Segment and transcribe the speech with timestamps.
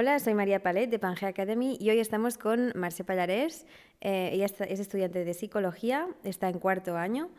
[0.00, 3.66] Hola, soy María Palet de Pangea Academy y hoy estamos con Marce Pallarés.
[4.00, 7.30] Eh, ella es estudiante de psicología, está en cuarto año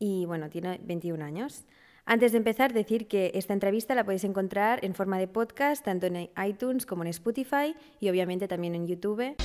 [0.00, 1.64] y bueno, tiene 21 años.
[2.06, 6.06] Antes de empezar, decir que esta entrevista la podéis encontrar en forma de podcast tanto
[6.06, 9.36] en iTunes como en Spotify y obviamente también en YouTube.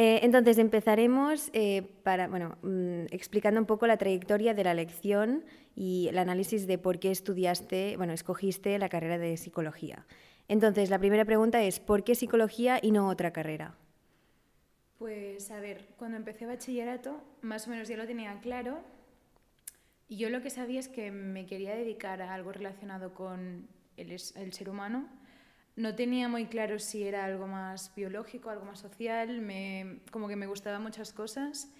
[0.00, 5.44] Eh, entonces empezaremos eh, para, bueno, mm, explicando un poco la trayectoria de la lección
[5.74, 10.06] y el análisis de por qué estudiaste, bueno, escogiste la carrera de psicología.
[10.46, 13.74] Entonces, la primera pregunta es, ¿por qué psicología y no otra carrera?
[15.00, 18.78] Pues a ver, cuando empecé bachillerato, más o menos ya lo tenía claro.
[20.06, 24.12] Y yo lo que sabía es que me quería dedicar a algo relacionado con el,
[24.12, 25.08] el ser humano
[25.78, 30.34] no tenía muy claro si era algo más biológico, algo más social, me, como que
[30.34, 31.72] me gustaban muchas cosas.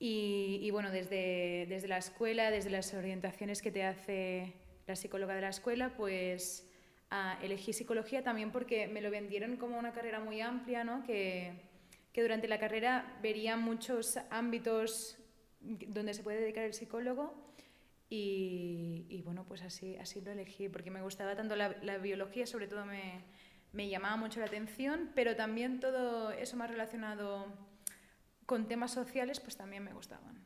[0.00, 4.54] Y, bueno, desde, desde la escuela, desde las orientaciones que te hace
[4.86, 6.66] la psicóloga de la escuela, pues
[7.40, 11.04] elegí psicología también porque me lo vendieron como una carrera muy amplia, ¿no?
[11.04, 11.52] que,
[12.12, 15.18] que durante la carrera vería muchos ámbitos
[15.60, 17.49] donde se puede dedicar el psicólogo
[18.12, 22.84] y, bueno, pues así, así lo elegí, porque me gustaba tanto la, biología, sobre todo
[22.84, 23.22] me,
[23.72, 27.46] me, llamaba mucho la atención, pero también todo eso más relacionado
[28.46, 30.42] con temas sociales, pues también me gustaban.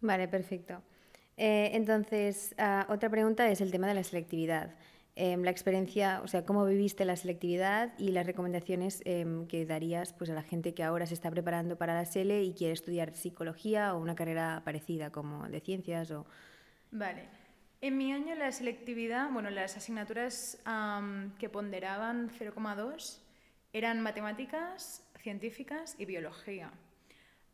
[0.00, 0.82] Vale, perfecto.
[1.36, 4.76] Eh, entonces, ah, otra pregunta es el tema de la selectividad.
[5.16, 10.12] Em, la experiencia, o sea, cómo viviste la selectividad y las recomendaciones em, que darías
[10.12, 13.14] pues, a la gente que ahora se está preparando para la SELE y quiere estudiar
[13.14, 16.26] psicología o una carrera parecida como de ciencias o
[16.94, 17.24] Vale.
[17.80, 20.62] En mi año la selectividad, bueno, las asignaturas
[21.40, 23.20] que ponderaban 0,2
[23.72, 26.70] eran matemáticas, científicas y biología.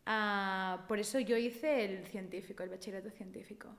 [0.04, 3.74] Ah, por eso yo hice el científico, el bachillerato científico.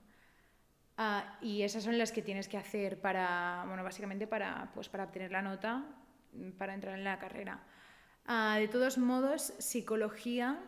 [0.97, 5.03] Ah, y esas son las que tienes que hacer para, bueno, básicamente para, pues, para
[5.03, 5.85] obtener la nota
[6.57, 7.59] para entrar en la carrera.
[8.25, 10.59] Ah, de todos modos, psicología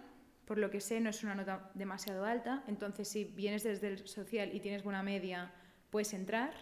[0.46, 2.64] por lo que sé, no es una nota demasiado alta.
[2.68, 5.52] Entonces, si vienes desde el social y tienes buena media,
[5.90, 6.54] puedes entrar.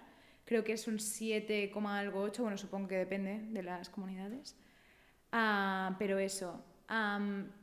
[0.46, 4.56] Creo que es un 7, algo 8, bueno, supongo que depende de las comunidades.
[5.32, 6.64] Ah, pero eso,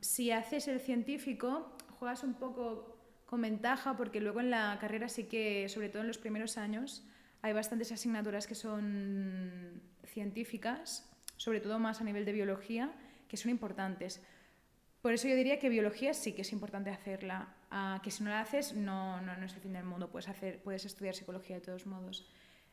[0.01, 5.25] si haces el científico, juegas un poco con ventaja porque luego en la carrera sí
[5.25, 7.05] que, sobre todo en los primeros años,
[7.43, 11.07] hay bastantes asignaturas que son científicas,
[11.37, 12.91] sobre todo más a nivel de biología,
[13.27, 14.23] que son importantes
[15.01, 18.29] por eso yo diría que biología sí que es importante hacerla, ah, que si no
[18.29, 21.55] la haces no, no, no, es el fin del mundo, puedes, hacer, puedes estudiar psicología
[21.55, 22.29] de todos modos.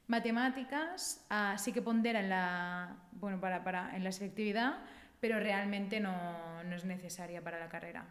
[0.09, 4.79] Matemáticas uh, sí que pondera en la, bueno, para, para, en la selectividad,
[5.21, 8.07] pero realmente no, no es necesaria para la carrera.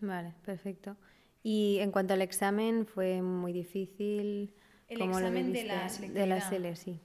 [0.00, 0.96] Vale, perfecto.
[1.42, 4.54] Y en cuanto al examen, ¿fue muy difícil?
[4.88, 6.22] El examen de la selectividad.
[6.22, 7.00] De la SELE, sí.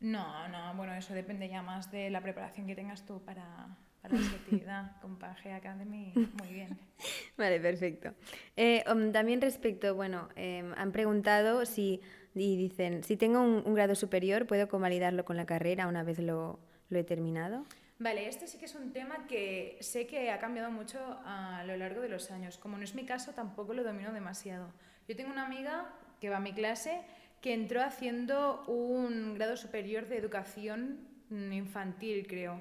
[0.00, 4.16] No, no, bueno, eso depende ya más de la preparación que tengas tú para, para
[4.16, 6.78] la selectividad con Pangea Academy, muy bien.
[7.38, 8.12] vale, perfecto.
[8.54, 12.02] Eh, um, también respecto, bueno, em, han preguntado si,
[12.34, 16.60] y dicen, si tengo un, grado superior, ¿puedo convalidarlo con la carrera una vez lo,
[16.90, 17.64] lo, he terminado?
[17.98, 21.74] Vale, este sí que es un tema que sé que ha cambiado mucho a lo
[21.78, 22.58] largo de los años.
[22.58, 24.70] Como no es mi caso, tampoco lo domino demasiado.
[25.08, 27.00] Yo tengo una amiga que va a mi clase
[27.40, 32.60] que entró haciendo un grado superior de educación infantil, creo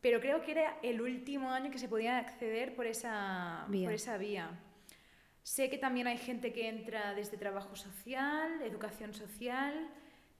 [0.00, 3.86] pero creo que era el último año que se podía acceder por esa vía.
[3.86, 4.50] Por esa vía.
[5.42, 9.88] Sé que también hay gente que entra desde trabajo social, educación social,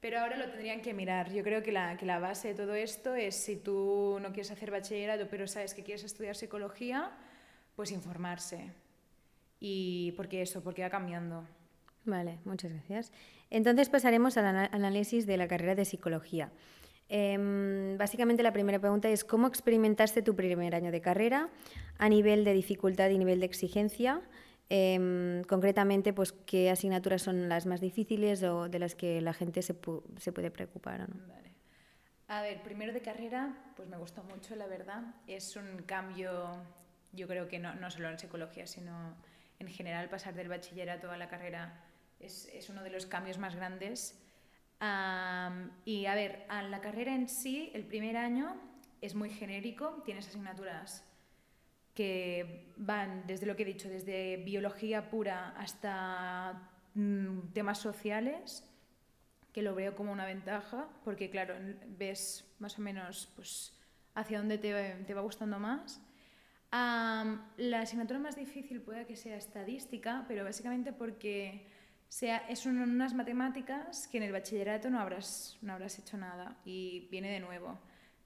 [0.00, 1.32] pero ahora lo tendrían que mirar.
[1.32, 4.50] Yo creo que la, que la base de todo esto es si tú no quieres
[4.50, 7.10] hacer bachillerato, pero sabes que quieres estudiar psicología,
[7.75, 8.72] pues informarse.
[9.60, 11.44] Y porque eso, porque va cambiando.
[12.04, 13.12] Vale, muchas gracias.
[13.50, 16.52] Entonces pasaremos al análisis de la carrera de psicología.
[17.08, 21.48] Em, básicamente la primera pregunta es ¿cómo experimentaste tu primer año de carrera
[21.96, 24.20] a nivel de dificultad y nivel de exigencia?
[24.69, 29.62] Em, concretamente, pues, ¿qué asignaturas son las más difíciles o de las que la gente
[29.62, 31.06] se, puede preocupar?
[32.28, 35.02] A ver, primero de carrera, pues me gustó mucho, la verdad.
[35.26, 36.62] Es un cambio,
[37.12, 39.16] yo creo que no, no solo en psicología, sino
[39.58, 41.82] en general pasar del bachillerato a la carrera
[42.20, 44.19] es, es uno de los cambios más grandes
[44.80, 48.56] y a ver, a la carrera en sí, el primer año
[49.00, 51.04] es muy genérico, tienes asignaturas
[51.94, 58.64] que van desde lo que he dicho, desde biología pura hasta mm, temas sociales,
[59.52, 61.54] que lo veo como una ventaja, porque claro,
[61.98, 63.72] ves más o menos pues,
[64.14, 66.00] hacia dónde te, te va gustando más.
[66.70, 71.66] la asignatura más difícil puede que sea estadística, pero básicamente porque
[72.12, 77.08] sea, es unas matemáticas que en el bachillerato no habrás, no habrás hecho nada y
[77.10, 77.78] viene de nuevo.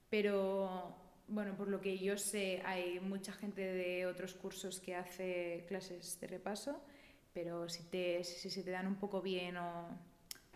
[0.09, 0.97] Pero,
[1.29, 6.21] bueno, por lo que yo sé, hay mucha gente de otros cursos que hace clases
[6.21, 6.81] de repaso,
[7.33, 9.89] pero si, te, si se te dan un poco bien o,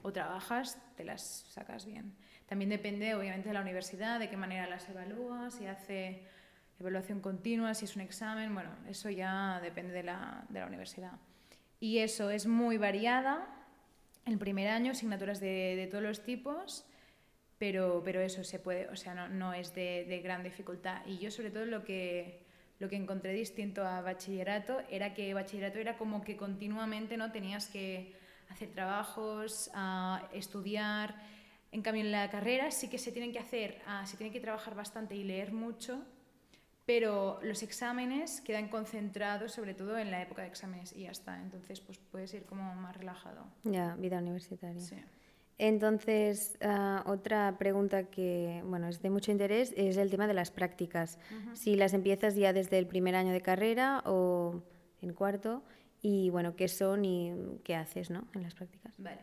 [0.03, 2.15] o trabajas, te las sacas bien.
[2.47, 6.23] También depende, obviamente, de la universidad, de qué manera las evalúas, si hace
[6.79, 11.13] evaluación continua, si es un examen, bueno, eso ya depende de la, de la universidad.
[11.81, 13.47] Y eso es muy variada.
[14.25, 16.85] El primer año, asignaturas de, de todos los tipos,
[17.59, 21.03] pero, pero eso se puede, o sea, no, no es de, de, gran dificultad.
[21.07, 22.43] Y yo sobre todo lo que,
[22.79, 27.69] lo que encontré distinto a bachillerato era que bachillerato era como que continuamente no tenías
[27.69, 28.15] que
[28.51, 31.15] hacer trabajos, a estudiar.
[31.73, 34.75] En cambio, en la carrera sí que se tienen que hacer, se tiene que trabajar
[34.75, 36.05] bastante y leer mucho,
[36.87, 41.41] pero los exámenes quedan concentrados sobre todo en la época de exámenes y ya está.
[41.43, 43.45] Entonces, pues puedes ir como más relajado.
[43.65, 44.81] Ya, vida universitaria.
[44.81, 44.97] Sí.
[45.59, 50.51] Entonces, uh, otra pregunta que bueno, es de mucho interés es el tema de las
[50.51, 51.19] prácticas.
[51.31, 51.57] Uh -huh.
[51.57, 54.63] Si las empiezas ya desde el primer año de carrera o
[55.03, 55.65] en cuarto
[56.03, 57.33] y bueno, qué son y
[57.65, 58.29] qué haces ¿no?
[58.35, 58.95] en las prácticas.
[58.99, 59.19] Vale.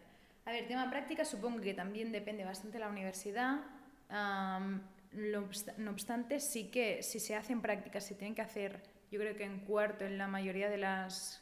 [0.45, 3.61] A ver, tema prácticas supongo que también depende bastante de la universidad.
[4.09, 4.81] Um,
[5.13, 9.43] no obstante, sí que si se hacen prácticas, se tienen que hacer, yo creo que
[9.43, 11.41] en cuarto en la mayoría de las,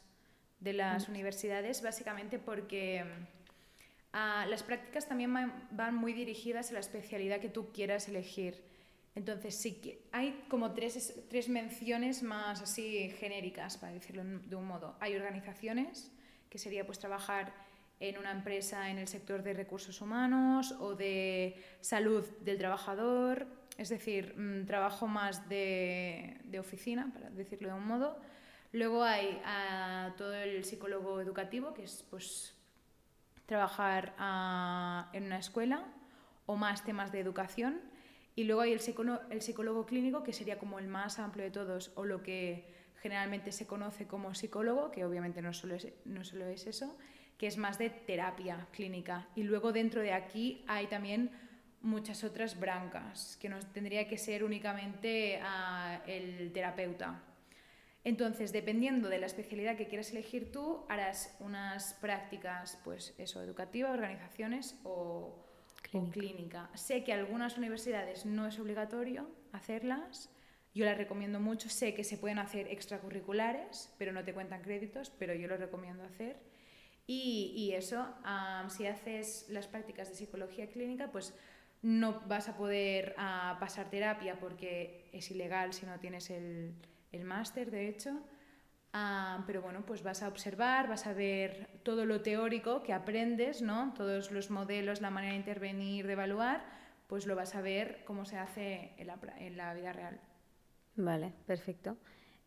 [0.60, 1.10] de las mm.
[1.10, 3.04] universidades, básicamente porque
[4.12, 5.32] uh, las prácticas también
[5.70, 8.62] van muy dirigidas a la especialidad que tú quieras elegir.
[9.14, 14.66] Entonces sí que hay como tres, tres menciones más así genéricas, para decirlo de un
[14.66, 14.96] modo.
[15.00, 16.10] Hay organizaciones,
[16.48, 17.52] que sería pues trabajar
[18.00, 23.46] en una empresa en el sector de recursos humanos o de salud del trabajador,
[23.82, 28.18] es decir, mmm, trabajo más de, oficina, para decirlo de un modo.
[28.72, 32.54] Luego hay a todo el psicólogo educativo, que es pues
[33.46, 35.84] trabajar a, en una escuela
[36.46, 37.80] o más temas de educación.
[38.34, 41.50] Y luego hay el psicólogo, el psicólogo clínico, que sería como el más amplio de
[41.50, 46.24] todos, o lo que generalmente se conoce como psicólogo, que obviamente no solo es, no
[46.24, 46.96] solo es eso,
[47.36, 49.26] que es más de terapia clínica.
[49.34, 51.32] Y luego dentro de aquí hay también
[51.82, 57.22] muchas otras brancas, que no tendría que ser únicamente uh, el terapeuta.
[58.04, 63.92] Entonces, dependiendo de la especialidad que quieras elegir tú, harás unas prácticas, pues eso, educativas,
[63.92, 65.46] organizaciones o,
[65.82, 66.08] clínica.
[66.08, 66.70] o clínica.
[66.74, 70.30] Sé que algunas universidades no es obligatorio hacerlas,
[70.74, 75.10] yo las recomiendo mucho, sé que se pueden hacer extracurriculares, pero no te cuentan créditos,
[75.10, 76.36] pero yo lo recomiendo hacer.
[77.06, 81.34] Y, y eso, um, si haces las prácticas de psicología clínica, pues
[81.82, 86.74] no vas a poder uh, pasar terapia porque es ilegal si no tienes el,
[87.10, 88.10] el máster, de hecho.
[88.94, 93.62] Uh, pero bueno, pues vas a observar, vas a ver todo lo teórico que aprendes,
[93.62, 93.94] ¿no?
[93.94, 96.62] Todos los modelos, la manera de intervenir, de evaluar,
[97.06, 100.20] pues lo vas a ver cómo se hace en la, en la vida real.
[100.96, 101.96] Vale, perfecto.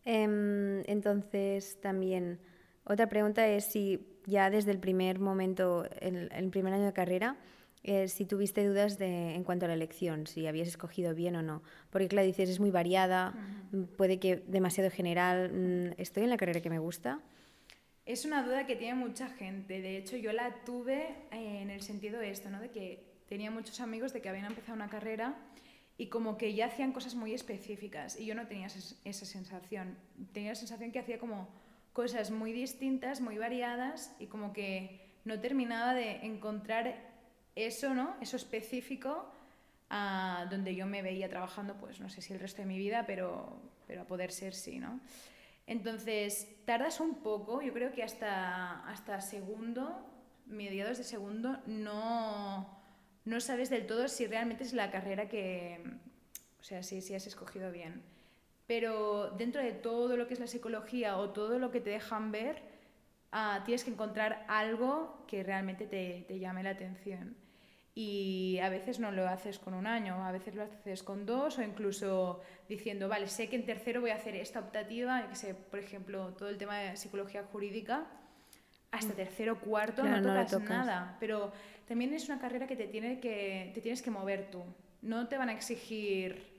[0.06, 2.40] Eh, entonces, también,
[2.84, 7.38] otra pregunta es si ya desde el primer momento, el, el primer año de carrera,
[7.88, 11.44] eh, si tuviste dudas de, en cuanto a la elección, si habías escogido bien o
[11.44, 11.62] no.
[11.92, 13.34] Porque, claro, dices, es muy variada,
[13.72, 13.88] uh -huh.
[13.96, 15.52] puede que demasiado general.
[15.54, 17.20] Mm, ¿Estoy en la carrera que me gusta?
[18.08, 19.82] Es una duda que tiene mucha gente.
[19.82, 22.60] De hecho, yo la tuve en el sentido de esto, ¿no?
[22.60, 25.36] de que tenía muchos amigos de que habían empezado una carrera
[25.98, 29.96] y como que ya hacían cosas muy específicas y yo no tenía esa sensación.
[30.34, 31.48] Tenía la sensación que hacía como
[31.94, 37.15] cosas muy distintas, muy variadas y como que no terminaba de encontrar
[37.56, 38.16] eso, ¿no?
[38.22, 39.32] Eso específico
[39.92, 43.06] uh, donde yo me veía trabajando, pues no sé si el resto de mi vida,
[43.06, 43.58] pero,
[43.88, 45.00] pero a poder ser sí, ¿no?
[45.68, 50.06] Entonces, tardas un poco, yo creo que hasta, hasta segundo,
[50.46, 52.70] mediados de segundo, no,
[53.24, 55.82] no sabes del todo si realmente es la carrera que,
[56.60, 58.04] o sea, si, si has escogido bien.
[58.68, 62.32] Pero dentro de todo lo que es la psicología o todo lo que te dejan
[62.32, 62.62] ver,
[63.34, 67.45] uh, tienes que encontrar algo que realmente te, te llame la atención
[67.98, 71.58] y a veces no lo haces con un año, a veces lo haces con dos
[71.58, 75.56] o incluso diciendo, vale, sé que en tercero voy a hacer esta optativa, que sé,
[75.56, 78.06] por ejemplo, todo el tema de psicología jurídica,
[78.92, 79.16] hasta mm.
[79.16, 80.78] tercero cuarto claro, no, tocas no tocas.
[80.78, 81.54] nada, pero
[81.88, 84.64] también es una carrera que te, tiene que te tienes que mover tú,
[85.02, 86.54] no te van a exigir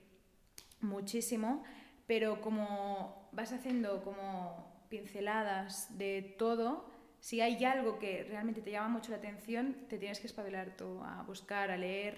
[0.81, 1.65] muchísimo,
[2.07, 6.89] pero como vas haciendo como pinceladas de todo,
[7.27, 11.03] si hay algo que realmente te llama mucho la atención, te tienes que espabilar tú
[11.03, 12.15] a buscar, a leer.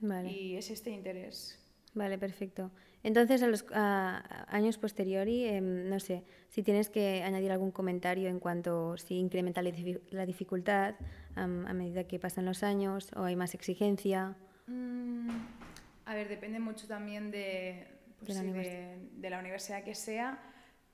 [0.00, 0.28] Vale.
[0.28, 1.56] Y es este interés.
[1.94, 2.72] Vale, perfecto.
[3.04, 8.40] Entonces, a los años posteriori, em, no sé, si tienes que añadir algún comentario en
[8.40, 10.96] cuanto si incrementa la, dificultad
[11.36, 14.34] a medida que pasan los años o hay más exigencia.
[14.66, 15.30] Mm,
[16.06, 17.86] a ver, depende mucho también de,
[18.18, 20.42] pues de, la universidad que sea,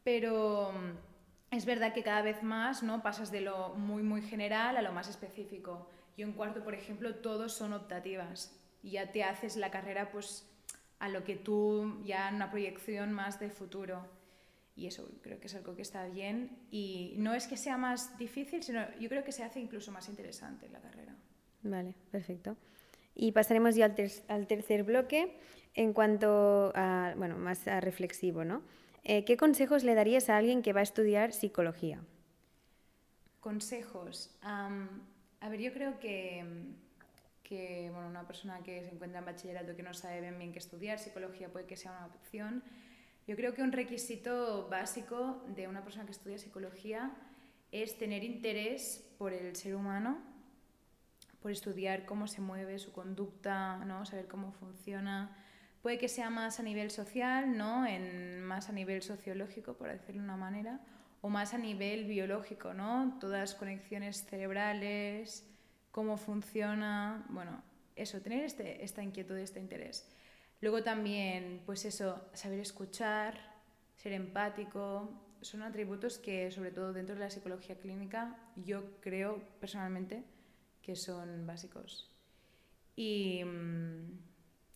[0.04, 0.75] pero
[1.50, 3.02] es verdad que cada vez más ¿no?
[3.02, 5.88] pasas de lo muy, muy general a lo más específico.
[6.16, 10.47] Yo en cuarto, por ejemplo, todos son optativas ya te haces la carrera pues
[10.99, 14.07] a lo que tú ya en una proyección más de futuro.
[14.76, 16.59] Y eso creo que es algo que está bien.
[16.71, 20.09] Y no es que sea más difícil, sino yo creo que se hace incluso más
[20.09, 21.14] interesante la carrera.
[21.62, 22.57] Vale, perfecto.
[23.14, 23.95] Y pasaremos ya
[24.28, 25.37] al, tercer bloque
[25.75, 28.62] en cuanto a, bueno, más a reflexivo, ¿no?
[29.04, 32.00] Eh, ¿Qué consejos le darías a alguien que va a estudiar psicología?
[33.40, 34.30] Consejos.
[34.42, 36.45] a ver, yo creo que
[37.50, 40.61] que bueno, una persona que se encuentra en bachillerato que no sabe bien, bien qué
[40.61, 42.62] estudiar, psicología puede que sea una opción.
[43.26, 47.11] Yo creo que un requisito básico de una persona que estudia psicología
[47.73, 50.19] es tener interés por el ser humano,
[51.42, 54.07] por estudiar cómo se mueve su conducta, ¿no?
[54.07, 55.37] saber cómo funciona.
[55.82, 57.87] Puede que sea más a nivel social, ¿no?
[57.87, 60.80] en, más a nivel sociológico, por decirlo de una manera,
[61.22, 63.16] o más a nivel biológico, ¿no?
[63.18, 65.46] todas las conexiones cerebrales,
[65.90, 67.62] cómo funciona, bueno,
[67.96, 70.06] eso, tener este, esta inquietud, este interés.
[70.60, 73.38] Luego también, pues eso, saber escuchar,
[73.96, 75.10] ser empático,
[75.40, 80.25] son atributos que, sobre todo dentro de la psicología clínica, yo creo personalmente
[80.82, 82.10] que son básicos.
[82.96, 84.29] Y, mm,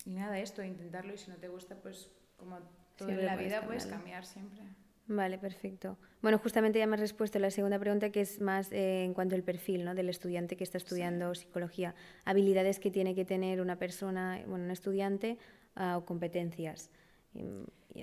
[0.05, 2.59] y nada, esto, intentarlo y si no te gusta, pues como
[2.97, 4.61] todo en la vida, puedes cambiar siempre.
[5.07, 5.97] Vale, perfecto.
[6.21, 9.13] Bueno, justamente ya me has respuesto a la segunda pregunta, que es más eh, en
[9.13, 9.93] cuanto al perfil ¿no?
[9.93, 11.93] del estudiante que está estudiando psicología.
[12.23, 15.37] Habilidades que tiene que tener una persona, bueno, un estudiante
[15.75, 16.89] ah, o competencias.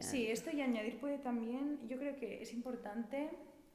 [0.00, 3.30] Sí, esto y añadir puede también, yo creo que es importante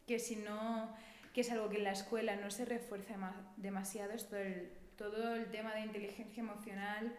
[0.06, 0.94] que si no,
[1.34, 3.16] que es algo que en la escuela no se refuerce
[3.58, 7.14] demasiado, es todo el, todo el tema de inteligencia emocional,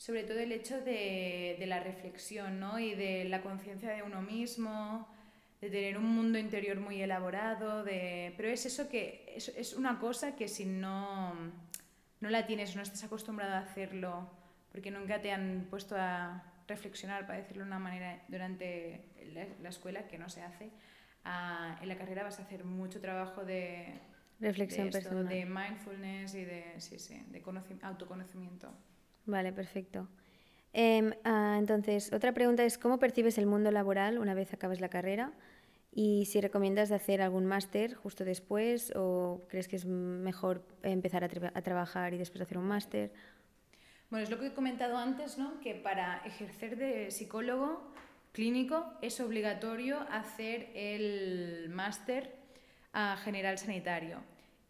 [0.00, 2.78] sobre todo el hecho de, de la reflexión ¿no?
[2.78, 5.06] y de la conciencia de uno mismo
[5.60, 8.32] de tener un mundo interior muy elaborado, de...
[8.38, 11.34] pero es eso que es, es una cosa que si no,
[12.20, 14.30] no la tienes, no estás acostumbrado a hacerlo,
[14.72, 19.04] porque nunca te han puesto a reflexionar, para decirlo de una manera, durante
[19.60, 20.70] la, escuela, que no se hace,
[21.82, 24.00] en la carrera vas a hacer mucho trabajo de
[24.40, 25.28] reflexión de, personal.
[25.28, 27.42] de mindfulness y de, sí, sí, de
[27.82, 28.72] autoconocimiento.
[29.26, 30.08] Vale, perfecto.
[30.72, 34.88] Em, ah, entonces, otra pregunta es, ¿cómo percibes el mundo laboral una vez acabes la
[34.88, 35.32] carrera?
[35.92, 41.62] Y si recomiendas hacer algún máster justo después o crees que es mejor empezar a,
[41.62, 43.12] trabajar y después hacer un máster.
[44.08, 45.60] Bueno, es lo que he comentado antes, ¿no?
[45.60, 47.92] que para ejercer de psicólogo
[48.32, 52.36] clínico es obligatorio hacer el máster
[52.92, 54.18] a general sanitario.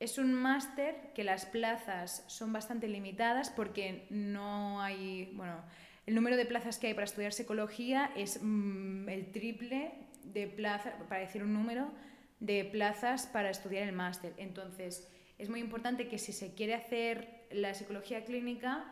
[0.00, 5.62] Es un máster que las plazas son bastante limitadas porque no hay, bueno,
[6.06, 9.92] el número de plazas que hay para estudiar psicología es mm, el triple
[10.24, 11.92] de plazas, para decir un número,
[12.40, 14.32] de plazas para estudiar el máster.
[14.38, 15.06] Entonces,
[15.38, 18.84] es muy importante que si se quiere hacer la psicología clínica,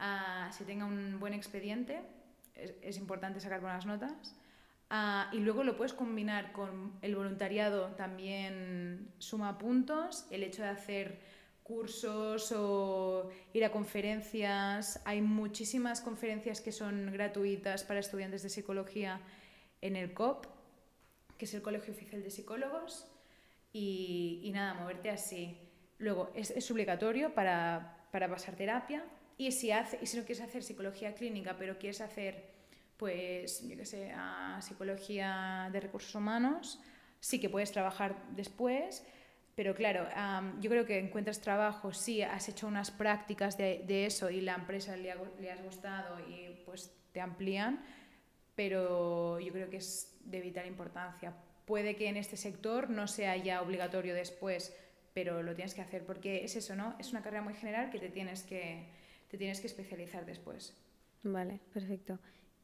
[0.00, 2.00] uh, se tenga un buen expediente,
[2.54, 4.34] es, importante sacar buenas notas,
[4.90, 10.68] ah, y luego lo puedes combinar con el voluntariado, también suma puntos, el hecho de
[10.68, 11.20] hacer
[11.66, 15.00] cursos o ir a conferencias.
[15.04, 19.20] Hay muchísimas conferencias que son gratuitas para estudiantes de psicología
[19.80, 20.46] en el COP,
[21.36, 23.06] que es el Colegio Oficial de Psicólogos.
[23.72, 25.58] Y, nada, moverte así.
[25.98, 29.04] Luego, es, obligatorio para, pasar terapia.
[29.36, 32.55] Y si, hace, y si no quieres hacer psicología clínica, pero quieres hacer,
[32.96, 34.12] pues, yo qué sé,
[34.60, 36.80] psicología de recursos humanos,
[37.20, 39.04] sí que puedes trabajar después
[39.56, 40.06] pero claro,
[40.60, 44.54] yo creo que encuentras trabajo si has hecho unas prácticas de, de eso y la
[44.54, 47.82] empresa le, le, has gustado y pues te amplían,
[48.54, 51.34] pero yo creo que es de vital importancia.
[51.64, 54.76] Puede que en este sector no sea ya obligatorio después,
[55.14, 56.94] pero lo tienes que hacer porque es eso, ¿no?
[56.98, 58.86] Es una carrera muy general que te tienes que,
[59.28, 60.76] te tienes que especializar después.
[61.22, 62.18] Vale, perfecto.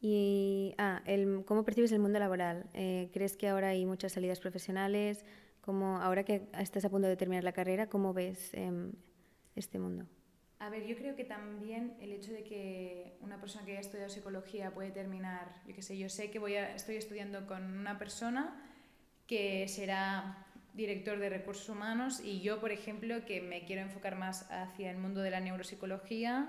[0.04, 2.66] Y, ah, el, ¿cómo percibes el mundo laboral?
[2.74, 5.24] Eh, ¿Crees que ahora hay muchas salidas profesionales?
[5.60, 8.92] Como ahora que estás a punto de terminar la carrera, ¿cómo ves em,
[9.54, 10.04] este mundo?
[10.58, 14.10] A ver, yo creo que también el hecho de que una persona que haya estudiado
[14.10, 17.96] psicología puede terminar, yo qué sé, yo sé que voy a, estoy estudiando con una
[17.96, 18.60] persona
[19.28, 24.50] que será director de recursos humanos y yo, por ejemplo, que me quiero enfocar más
[24.50, 26.48] hacia el mundo de la neuropsicología,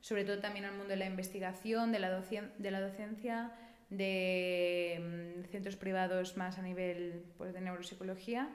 [0.00, 2.20] sobre todo también al mundo de la investigación, de la,
[2.58, 3.52] de la docencia,
[3.90, 8.48] de mm, centros privados más a nivel pues, de neuropsicología.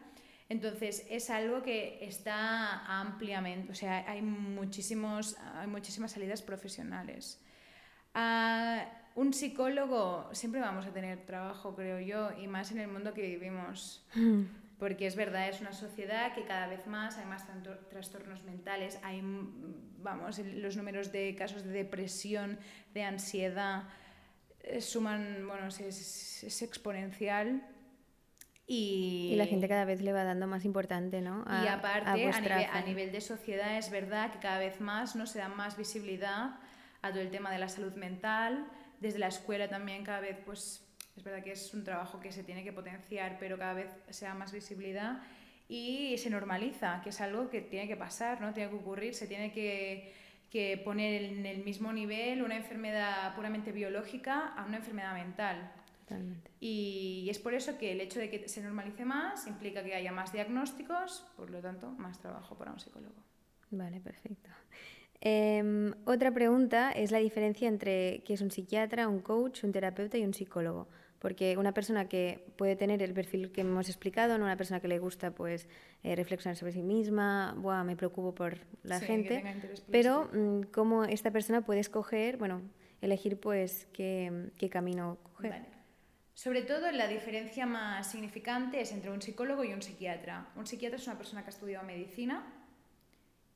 [0.47, 7.41] Entonces, es algo que está ampliamente, o sea, hay, muchísimos, hay muchísimas salidas profesionales.
[8.13, 8.85] Ah,
[9.15, 13.23] un psicólogo, siempre vamos a tener trabajo, creo yo, y más en el mundo que
[13.23, 14.05] vivimos.
[14.13, 14.43] Mm.
[14.79, 17.45] Porque es verdad, es una sociedad que cada vez más hay más
[17.89, 22.59] trastornos mentales, hay, vamos, los números de casos de depresión,
[22.93, 23.83] de ansiedad,
[24.61, 27.65] eh, suman, bueno, es, es exponencial.
[28.67, 31.45] Y, y, la gente cada vez le va dando más importante, ¿no?
[31.63, 32.33] y aparte, a, nivel,
[32.71, 35.27] a, nivel, de sociedad, es verdad que cada vez más ¿no?
[35.27, 36.55] se da más visibilidad
[37.03, 38.65] a todo el tema de la salud mental.
[38.99, 40.84] Desde la escuela también cada vez, pues,
[41.15, 44.25] es verdad que es un trabajo que se tiene que potenciar, pero cada vez se
[44.25, 45.21] da más visibilidad
[45.67, 48.53] y se normaliza, que es algo que tiene que pasar, ¿no?
[48.53, 50.13] Tiene que ocurrir, se tiene que
[50.55, 55.69] que poner en el mismo nivel una enfermedad puramente biológica a una enfermedad mental.
[55.99, 56.49] Totalmente.
[56.61, 60.13] Y es por eso que el hecho de que se normalice más implica que haya
[60.13, 63.15] más diagnósticos, por lo tanto, más trabajo para un psicólogo.
[63.71, 64.49] Vale, perfecto.
[65.19, 70.17] Em, otra pregunta es la diferencia entre qué es un psiquiatra, un coach, un terapeuta
[70.17, 70.87] y un psicólogo.
[71.19, 74.45] Porque una persona que puede tener el perfil que hemos explicado, ¿no?
[74.45, 75.67] una persona que le gusta pues,
[76.03, 79.43] eh, reflexionar sobre sí misma, Buah, me preocupo por la gente,
[79.89, 82.61] pero mm, cómo esta persona puede escoger, bueno,
[83.01, 85.65] elegir pues qué, qué camino coger.
[86.35, 90.49] Sobre todo la diferencia más significante es entre un psicólogo y un psiquiatra.
[90.57, 92.45] Un psiquiatra es una persona que ha estudiado medicina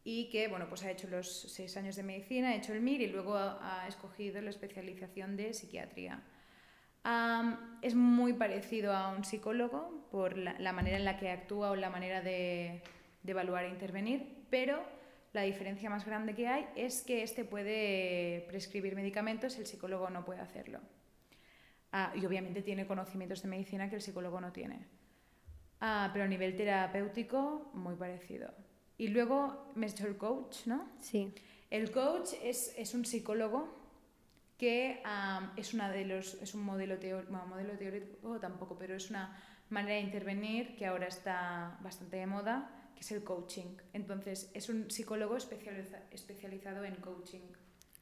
[0.05, 3.01] y que bueno, pues ha hecho los seis años de medicina, ha hecho el MIR
[3.01, 6.23] y luego ha escogido la especialización de psiquiatría
[7.81, 11.89] es muy parecido a un psicólogo por la, manera en la que actúa o la
[11.89, 12.81] manera de,
[13.25, 14.81] evaluar e intervenir, pero
[15.33, 20.25] la diferencia más grande que hay es que este puede prescribir medicamentos, el psicólogo no
[20.25, 20.79] puede hacerlo.
[21.91, 24.87] Ah, y obviamente tiene conocimientos de medicina que el psicólogo no tiene.
[25.81, 28.51] Ah, pero a nivel terapéutico, muy parecido.
[28.97, 30.89] Y luego el coach, ¿no?
[30.99, 31.33] Sí.
[31.69, 33.78] El coach es, es un psicólogo
[34.59, 35.01] que
[35.55, 39.95] es, una de los, es un modelo, teórico, modelo teórico tampoco, pero es una manera
[39.95, 43.77] de intervenir que ahora está bastante de moda, que es el coaching.
[43.93, 47.39] Entonces, es un psicólogo especializado en coaching.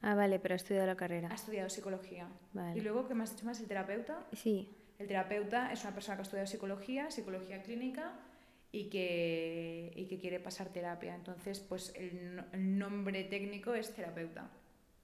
[0.02, 1.28] Ah, vale, pero ha estudiado la carrera.
[1.30, 2.28] Ha estudiado psicología.
[2.74, 3.60] ¿Y luego qué más has dicho más?
[3.60, 4.26] ¿El terapeuta?
[4.32, 4.68] Sí.
[4.98, 8.14] El terapeuta es una persona que ha estudiado psicología, psicología clínica
[8.72, 11.14] y que, y que quiere pasar terapia.
[11.14, 14.50] Entonces, pues el, el nombre técnico es terapeuta.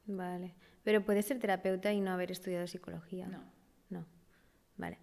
[0.07, 0.55] Vale.
[0.83, 3.27] Pero puede ser terapeuta y no haber estudiado psicología.
[3.27, 3.43] No.
[3.91, 4.05] No.
[4.77, 4.99] Vale.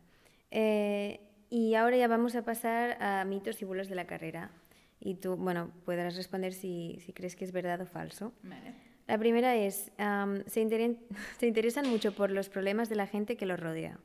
[0.51, 4.51] Eh, y ahora ya vamos a pasar a mitos y bulos de la carrera.
[4.99, 8.33] Y tú, bueno, podrás responder si, si crees que es verdad o falso.
[8.43, 8.73] Vale.
[9.07, 10.87] La primera es, se,
[11.39, 13.99] se interesan mucho por los problemas de la gente que los rodea.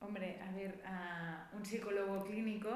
[0.00, 0.80] Hombre, a ver,
[1.52, 2.70] un psicólogo clínico,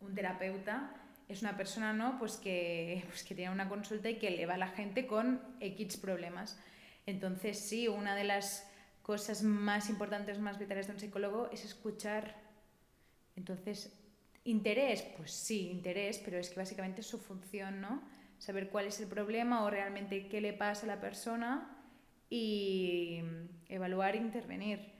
[0.00, 0.92] un terapeuta,
[1.28, 2.18] es una persona ¿no?
[2.18, 5.40] pues que, pues que tiene una consulta y que le va a la gente con
[5.60, 6.58] X problemas.
[7.06, 8.68] Entonces, sí, una de las
[9.02, 12.34] cosas más importantes, más vitales de un psicólogo es escuchar.
[13.36, 13.92] Entonces,
[14.44, 18.02] interés, pues sí, interés, pero es que básicamente es su función, ¿no?
[18.38, 21.76] Saber cuál es el problema o realmente qué le pasa a la persona
[22.28, 23.22] y
[23.68, 24.95] evaluar e intervenir.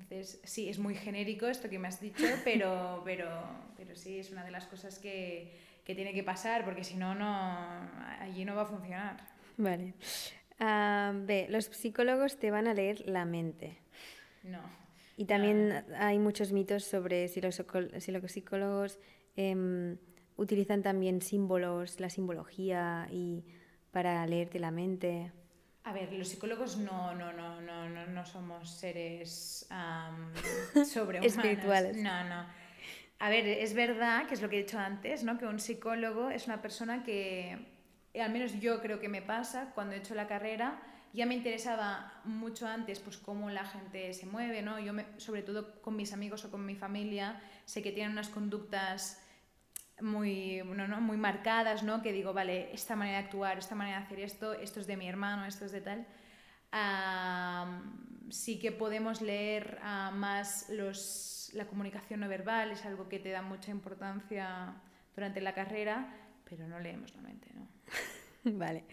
[0.00, 3.28] Entonces, sí, es muy genérico esto que me has dicho, pero, pero,
[3.76, 5.52] pero sí, es una de las cosas que,
[5.84, 7.28] que tiene que pasar, porque si no, no,
[8.20, 9.16] allí no va a funcionar.
[9.56, 9.94] Vale.
[10.58, 13.78] Uh, B, los psicólogos te van a leer la mente.
[14.42, 14.60] No.
[15.16, 17.62] Y también hay muchos mitos sobre si los,
[17.98, 18.98] si los psicólogos
[19.36, 19.96] eh,
[20.36, 23.44] utilizan también símbolos, la simbología y
[23.90, 25.32] para leerte la mente.
[25.84, 29.66] A ver, los psicólogos no, no, no, no, no, no somos seres
[30.92, 31.36] sobrehumanos.
[31.36, 31.96] Espirituales.
[31.96, 32.46] No, no.
[33.18, 35.38] A ver, es verdad, que es lo que he dicho antes, ¿no?
[35.38, 37.66] que un psicólogo es una persona que,
[38.18, 40.80] al menos yo creo que me pasa, cuando he hecho la carrera,
[41.12, 44.78] ya me interesaba mucho antes pues cómo la gente se mueve, ¿no?
[44.78, 48.28] Yo, me, sobre todo con mis amigos o con mi familia, sé que tienen unas
[48.28, 49.22] conductas
[50.02, 51.00] muy, ¿no?
[51.00, 52.02] muy marcadas, ¿no?
[52.02, 54.96] que digo, vale, esta manera de actuar, esta manera de hacer esto, esto es de
[54.96, 56.06] mi hermano, esto es de tal.
[58.30, 63.30] sí que podemos leer uh, más los, la comunicación no verbal, es algo que te
[63.30, 64.74] da mucha importancia
[65.14, 66.14] durante la carrera,
[66.48, 67.48] pero no leemos la mente.
[67.54, 67.68] ¿no?
[68.58, 68.84] vale.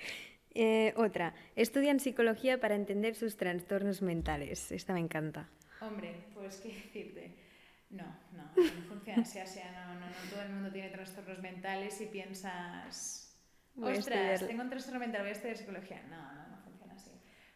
[0.54, 4.72] Eh, otra, estudian psicología para entender sus trastornos mentales.
[4.72, 5.50] Esta me encanta.
[5.82, 7.47] Hombre, pues qué decirte.
[7.90, 11.40] No, no, no funciona así, o sea, no, no, no todo el mundo tiene trastornos
[11.40, 13.40] mentales y piensas,
[13.76, 16.02] voy Ostras, tengo un trastorno mental, voy a estudiar psicología.
[16.10, 17.12] No, no, no funciona así.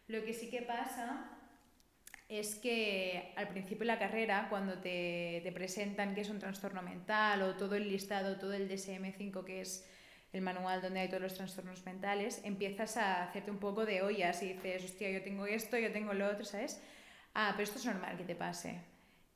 [0.08, 1.28] Lo que sí que pasa
[2.28, 6.80] es que al principio de la carrera, cuando te, te presentan que es un trastorno
[6.80, 9.86] mental o todo el listado, todo el DSM-5, que es
[10.32, 14.42] el manual donde hay todos los trastornos mentales, empiezas a hacerte un poco de ollas
[14.42, 16.82] y dices, hostia, yo tengo esto, yo tengo lo otro, ¿sabes?
[17.34, 18.80] Ah, pero esto es normal que te pase.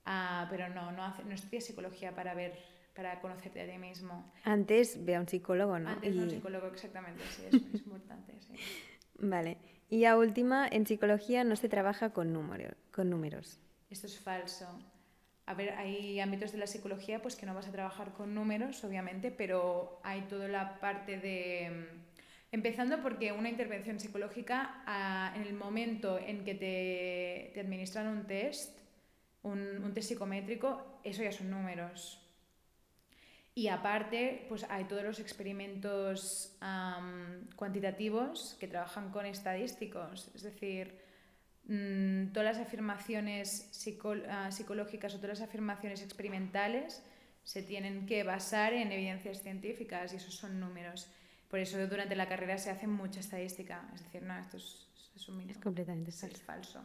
[0.06, 2.56] Ah, pero no, no, hace- no estudias psicología para ver,
[2.94, 4.32] para conocerte a ti mismo.
[4.44, 5.90] Antes ve a un psicólogo, ¿no?
[5.90, 8.54] Antes de un Y- psicólogo, exactamente, sí, eso es importante, sí.
[9.18, 9.58] Vale.
[9.90, 13.58] Y a última, en psicología no se trabaja con, número, con números.
[13.90, 14.66] Esto es falso.
[15.46, 18.82] A ver, hay ámbitos de la psicología pues que no vas a trabajar con números,
[18.84, 21.88] obviamente, pero hay toda la parte de...
[22.52, 28.26] Empezando porque una intervención psicológica, ah, en el momento en que te, te administran un
[28.26, 28.78] test,
[29.46, 32.26] un, un test psicométrico, eso ya son números.
[33.58, 36.54] Y aparte, pues hay todos los experimentos
[37.56, 41.00] cuantitativos que trabajan con estadísticos, es decir,
[41.64, 43.70] mm, todas las afirmaciones
[44.28, 47.02] ah, psicológicas o todas las afirmaciones experimentales
[47.44, 51.08] se tienen que basar en evidencias científicas y esos son números.
[51.48, 55.28] Por eso durante la carrera se hace mucha estadística, es decir, no, esto es, es
[55.30, 55.52] un mito.
[55.52, 56.84] Es completamente Es falso.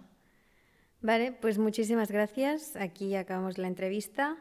[1.02, 2.76] Vale, pues muchísimas gracias.
[2.76, 4.38] Aquí acabamos la entrevista.